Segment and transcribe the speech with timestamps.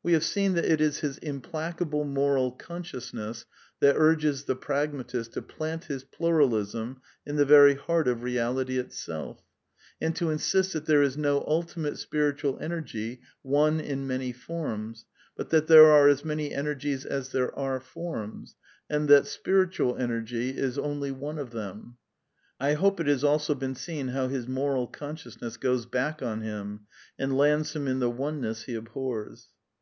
[0.00, 3.44] We have seen that it is his implacable moral conscious ness
[3.80, 9.42] that urges the Pragmatist to plant his Pluralism in the very heart of reality itself;
[10.00, 15.04] and to insist that there is no ultimate spiritual energy, one in many forms,
[15.36, 18.56] but that there are as many energies as there are forms,
[18.88, 21.98] and that spiritual energy is only one of them.
[22.58, 26.86] I hope it has also been seen how his moral consciousness goes back on him,
[27.18, 29.48] and lands him in the oneness he abhors.